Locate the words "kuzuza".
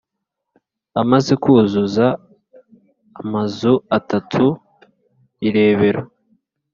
1.43-2.05